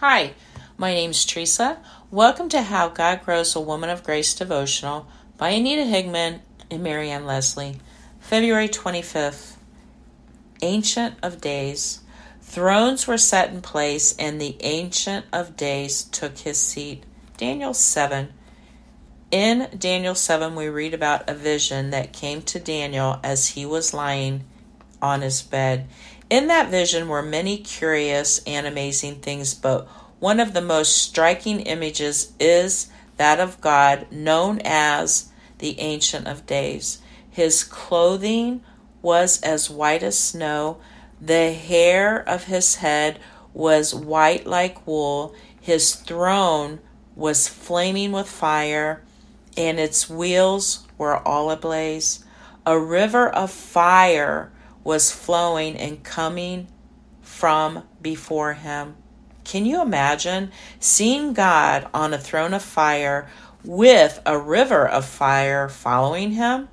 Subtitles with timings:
[0.00, 0.34] Hi,
[0.76, 1.78] my name's Teresa.
[2.10, 7.24] Welcome to How God Grows a Woman of Grace devotional by Anita Higman and Marian
[7.24, 7.80] Leslie.
[8.20, 9.56] February 25th.
[10.60, 12.00] Ancient of Days.
[12.42, 17.04] Thrones were set in place, and the Ancient of Days took his seat.
[17.38, 18.34] Daniel 7.
[19.30, 23.94] In Daniel 7, we read about a vision that came to Daniel as he was
[23.94, 24.44] lying
[25.00, 25.86] on his bed.
[26.28, 29.86] In that vision were many curious and amazing things, but
[30.18, 36.46] one of the most striking images is that of God, known as the Ancient of
[36.46, 36.98] Days.
[37.30, 38.62] His clothing
[39.02, 40.78] was as white as snow,
[41.20, 43.18] the hair of his head
[43.54, 46.80] was white like wool, his throne
[47.14, 49.02] was flaming with fire,
[49.56, 52.24] and its wheels were all ablaze.
[52.66, 54.50] A river of fire
[54.86, 56.68] was flowing and coming
[57.20, 58.94] from before him.
[59.42, 63.28] Can you imagine seeing God on a throne of fire
[63.64, 66.68] with a river of fire following him?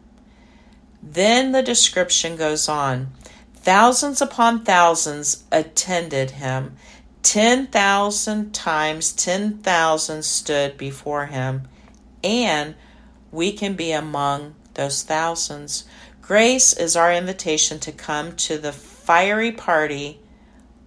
[1.02, 3.10] Then the description goes on.
[3.56, 6.76] Thousands upon thousands attended him.
[7.24, 11.68] 10,000 times 10,000 stood before him.
[12.24, 12.76] And
[13.32, 15.86] we can be among those thousands.
[16.24, 20.22] Grace is our invitation to come to the fiery party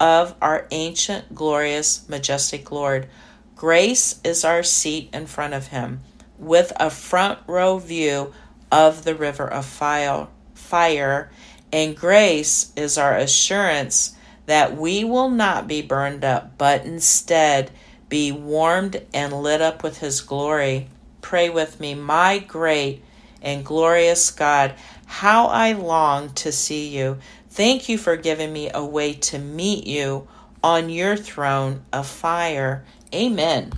[0.01, 3.07] of our ancient, glorious, majestic Lord.
[3.55, 6.01] Grace is our seat in front of Him
[6.39, 8.33] with a front row view
[8.73, 11.31] of the river of fire,
[11.71, 17.71] and grace is our assurance that we will not be burned up, but instead
[18.09, 20.89] be warmed and lit up with His glory.
[21.21, 23.03] Pray with me, my great
[23.43, 24.75] and glorious God,
[25.07, 27.19] how I long to see you.
[27.51, 30.29] Thank you for giving me a way to meet you
[30.63, 32.85] on your throne of fire.
[33.15, 33.73] Amen.